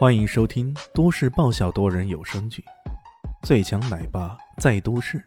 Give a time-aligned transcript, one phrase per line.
[0.00, 2.64] 欢迎收听都市爆笑多人有声剧
[3.46, 5.18] 《最强奶爸在都市》，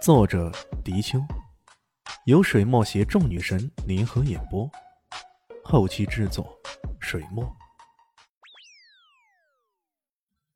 [0.00, 0.52] 作者：
[0.84, 1.18] 迪秋，
[2.26, 4.70] 由水墨携众女神联合演播，
[5.64, 6.56] 后期制作：
[7.00, 7.56] 水墨。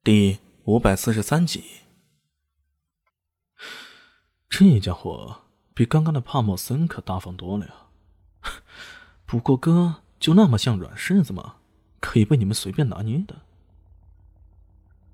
[0.04, 1.64] 第五百四十三集，
[4.48, 5.36] 这家伙
[5.74, 8.52] 比刚刚的帕莫森可大方多了呀！
[9.26, 11.56] 不过哥就那么像软柿子吗？
[12.00, 13.36] 可以被你们随便拿捏的？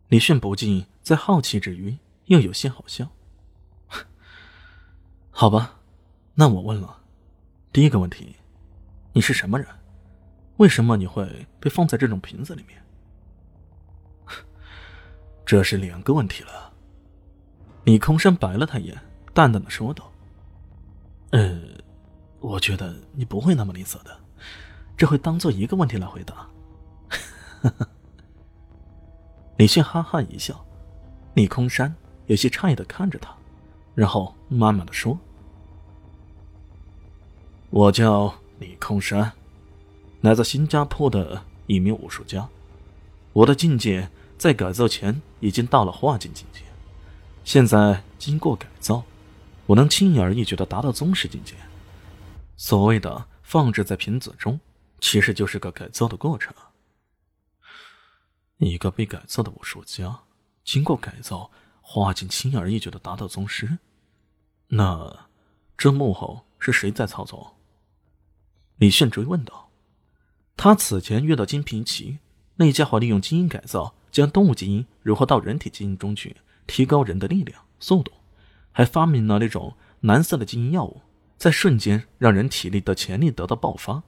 [0.09, 3.09] 李炫不禁在好奇之余，又有些好笑。
[5.31, 5.81] 好吧，
[6.35, 7.03] 那我问了，
[7.73, 8.37] 第一个问题，
[9.13, 9.67] 你是什么人？
[10.59, 12.81] 为什么你会被放在这种瓶子里面？
[15.45, 16.73] 这是两个问题了。
[17.85, 18.99] 李空山白了他一眼，
[19.35, 20.11] 淡淡的说道
[21.31, 21.61] ：“呃，
[22.41, 24.19] 我觉得你不会那么吝啬的，
[24.97, 26.49] 这会当做一个问题来回答。”
[29.57, 30.65] 李迅哈哈一笑，
[31.35, 31.95] 李空山
[32.27, 33.35] 有些诧异的看着他，
[33.95, 35.19] 然后慢慢的说
[37.71, 39.33] ：“我叫李空山，
[40.21, 42.47] 来自新加坡的一名武术家。
[43.33, 46.61] 我的境界在改造前已经到了化境境界，
[47.45, 49.03] 现在经过改造，
[49.65, 51.55] 我能轻而易举的达到宗师境界。
[52.57, 54.61] 所谓的放置在瓶子中，
[55.01, 56.55] 其实就是个改造的过程。”
[58.59, 60.21] 一个被改造的武术家，
[60.65, 61.51] 经过改造，
[61.83, 63.79] 化境轻而易举的达到宗师。
[64.69, 65.29] 那
[65.77, 67.57] 这幕后是谁在操作？
[68.79, 69.71] 李炫追问道。
[70.57, 72.19] 他此前遇到金平奇，
[72.57, 76.37] 那家伙利用基因改造，将动物基因融合到人体基因中去，
[76.67, 78.11] 提高人的力量、速度，
[78.73, 81.03] 还发明了那种蓝色的基因药物，
[81.37, 84.03] 在瞬间让人体力的潜力得到爆发。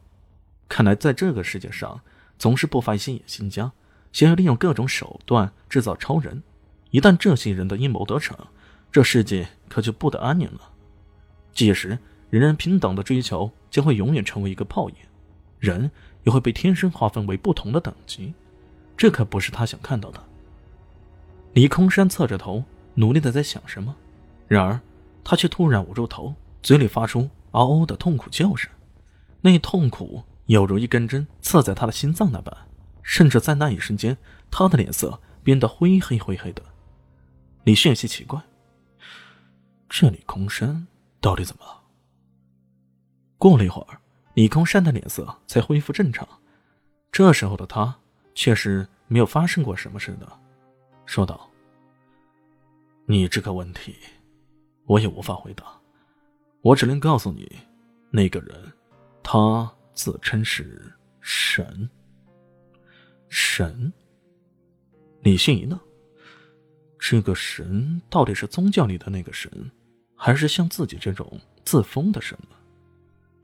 [0.69, 2.01] 看来在这个世界上，
[2.39, 3.71] 总是不乏一些野心家。
[4.13, 6.43] 想要利用各种手段制造超人，
[6.91, 8.37] 一旦这些人的阴谋得逞，
[8.91, 10.73] 这世界可就不得安宁了。
[11.53, 11.99] 届时，
[12.31, 14.97] 人人平等的追求将会永远成为一个泡影，
[15.59, 15.91] 人
[16.25, 18.33] 也会被天生划分为不同的等级，
[18.97, 20.23] 这可不是他想看到的。
[21.55, 22.65] 李空山侧着头，
[22.95, 23.95] 努力的在想什么，
[24.47, 24.81] 然而
[25.25, 28.71] 他却突然捂住头，嘴里发出嗷嗷的痛苦叫声，
[29.41, 32.57] 那痛苦犹如一根针刺在他的心脏那般。
[33.09, 34.15] 甚至在那一瞬间，
[34.51, 36.63] 他的脸色变得灰黑灰黑的。
[37.65, 38.39] 李迅有些奇怪，
[39.89, 40.87] 这李空山
[41.19, 41.81] 到底怎么了？
[43.39, 43.99] 过了一会儿，
[44.35, 46.29] 李空山的脸色才恢复正常。
[47.11, 47.97] 这时候的他
[48.35, 50.31] 却是没有发生过什么似的，
[51.07, 51.49] 说道
[53.09, 53.97] ：“你这个问题，
[54.85, 55.65] 我也无法回答。
[56.61, 57.51] 我只能告诉你，
[58.11, 58.71] 那个人，
[59.23, 60.93] 他自称是
[61.23, 61.89] 神。”
[63.29, 63.93] 神，
[65.23, 65.79] 李信一愣，
[66.99, 69.51] 这个神到底是宗教里的那个神，
[70.17, 72.57] 还是像自己这种自封的神呢？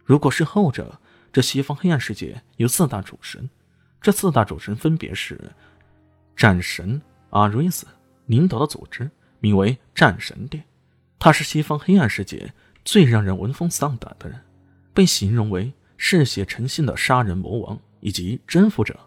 [0.04, 0.98] 如果是后者，
[1.32, 3.48] 这西方黑暗世界有四大主神，
[4.00, 5.38] 这四大主神分别是
[6.36, 7.86] 战神阿瑞斯
[8.26, 10.64] 领导的组织，名为战神殿，
[11.18, 12.52] 他是西方黑暗世界
[12.84, 14.40] 最让人闻风丧胆的人，
[14.92, 18.98] 被形容为嗜血成性的杀人魔王以及征服者。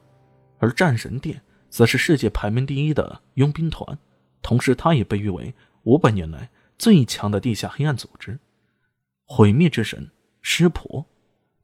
[0.59, 3.97] 而战神殿则是世界排名第一的佣兵团，
[4.41, 5.53] 同时它也被誉为
[5.84, 8.40] 五百年来最强的地下黑暗组织。
[9.25, 10.09] 毁灭之神
[10.41, 11.06] 湿婆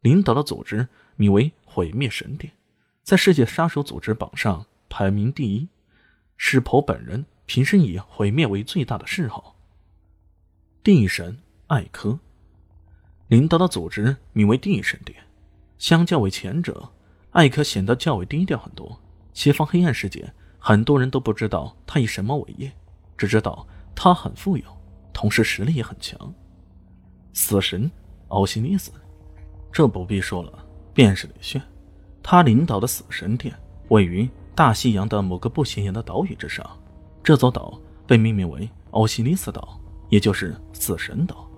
[0.01, 2.53] 领导的组织名为毁灭神殿，
[3.01, 5.67] 在世界杀手组织榜上排名第一。
[6.35, 9.55] 湿婆本人平生以毁灭为最大的嗜好。
[10.83, 11.37] 地神
[11.67, 12.19] 艾科
[13.27, 15.23] 领导的组织名为地神殿，
[15.77, 16.91] 相较为前者。
[17.33, 18.99] 艾克显得较为低调很多。
[19.33, 22.71] 西方黑暗世界很多人都不知道他以什么为业，
[23.17, 24.66] 只知道他很富有，
[25.11, 26.33] 同时实力也很强。
[27.33, 27.91] 死神
[28.27, 28.91] 奥西里斯，
[29.71, 30.53] 这不必说了，
[30.94, 31.61] 便是李炫。
[32.21, 33.53] 他领导的死神殿
[33.89, 36.65] 位于大西洋的某个不显眼的岛屿之上，
[37.24, 41.50] 这座岛被命名为奥西里斯岛，也就是死神岛。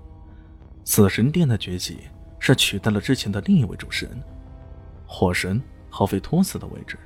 [0.85, 1.99] 死神殿的崛起
[2.39, 4.09] 是取代了之前的另一位主神。
[5.05, 6.97] 火神浩菲托斯的位置，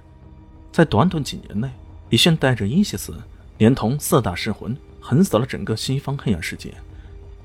[0.72, 1.70] 在短短几年内，
[2.10, 3.16] 李炫带着伊西斯，
[3.58, 6.74] 连同四大噬魂，横扫了整个西方黑暗世界，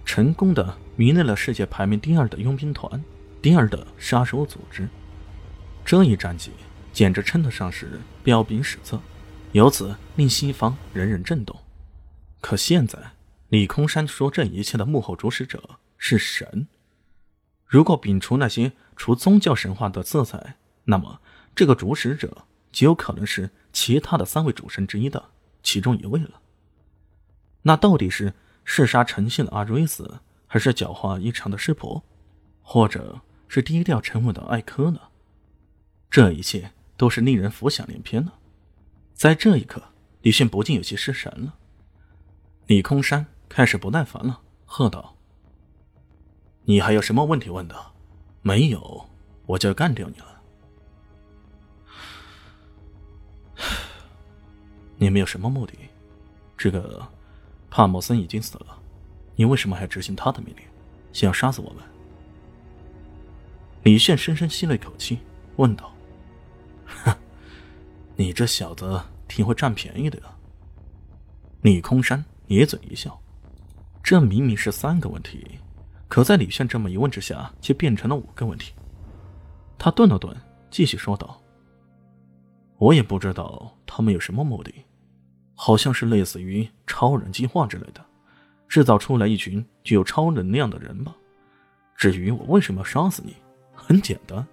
[0.05, 3.03] 成功的迷恋了世界排名第二的佣兵团，
[3.43, 4.89] 第二的杀手组织。
[5.85, 6.51] 这一战绩
[6.93, 9.01] 简直称得上是彪炳史册，
[9.53, 11.55] 由此令西方人人震动。
[12.41, 12.99] 可现在，
[13.49, 15.63] 李空山说这一切的幕后主使者
[15.99, 16.67] 是神。
[17.67, 21.21] 如果摒除那些除宗教神话的色彩，那么
[21.55, 25.31] 这个主使者极有可能是其他的三位主神之一的
[25.63, 26.41] 其中一位了。
[27.63, 28.35] 那到底是
[28.65, 32.03] 嗜杀成性的阿瑞斯，还是狡猾异常的师婆，
[32.63, 35.01] 或者是低调沉稳的艾科呢？
[36.11, 38.33] 这一切都是令人浮想联翩的。
[39.15, 39.83] 在这一刻，
[40.23, 41.55] 李迅不禁有些失神了。
[42.67, 45.17] 李空山开始不耐烦了，喝道
[46.65, 47.77] ：“你还有什么问题问的？
[48.43, 49.09] 没有，
[49.47, 50.43] 我就要干掉你了。
[54.97, 55.75] 你们有什么目的？
[56.57, 57.07] 这个
[57.71, 58.79] 帕莫森已经死了，
[59.37, 60.65] 你为什么还执行他的命令，
[61.13, 61.83] 想要杀死我们？”
[63.85, 65.19] 李炫深深吸了一口气，
[65.57, 65.93] 问道
[67.05, 67.15] ：“哼，
[68.17, 70.25] 你这小子挺会占便宜的呀。”
[71.63, 72.25] 李空山。
[72.47, 73.19] 咧嘴一笑，
[74.03, 75.59] 这明明是三个问题，
[76.15, 78.73] 可在李炫这么一问之下，却变成了五个问题。
[79.77, 80.33] 他顿了顿，
[80.71, 81.43] 继续说道
[82.79, 84.73] ：“我也不知道他们有什么目的，
[85.57, 88.01] 好像是类似于超人计划之类的，
[88.69, 91.13] 制造出来一群具有超能量的人吧。
[91.97, 93.35] 至于我为什么要杀死你，
[93.75, 94.47] 很简单，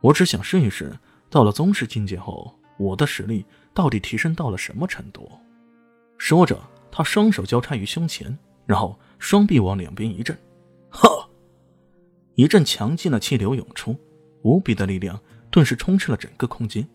[0.00, 0.90] 我只想试一试，
[1.28, 5.30] 到了宗师境界后，我的实力到底提升到了什么程度。”
[6.16, 6.58] 说着。
[6.90, 10.34] 他双手交叉于胸前，然后双臂往两边一震，
[12.36, 13.96] 一阵强劲的气流涌出，
[14.42, 15.20] 无比的力量
[15.50, 16.86] 顿时充斥了整个空间。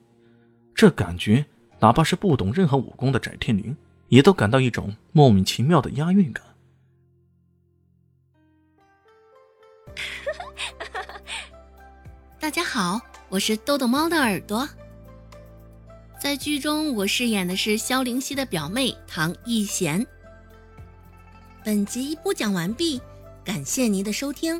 [0.75, 1.45] 这感觉，
[1.79, 3.75] 哪怕是不懂任何武功的翟天临，
[4.09, 6.43] 也都感到一种莫名其妙的押韵感。
[12.39, 12.99] 大家好，
[13.29, 14.67] 我是豆豆猫的耳朵。
[16.19, 20.05] 在剧中，我饰演的是萧灵溪的表妹唐艺贤。
[21.63, 22.99] 本集播讲完毕，
[23.43, 24.59] 感谢您的收听。